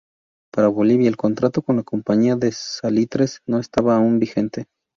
Para 0.51 0.67
Bolivia 0.67 1.07
el 1.07 1.15
contrato 1.15 1.61
con 1.61 1.75
la 1.75 1.83
Compañía 1.83 2.35
de 2.35 2.51
Salitres 2.51 3.37
no 3.45 3.59
estaba 3.59 3.97
aun 3.97 4.17
vigente. 4.17 4.65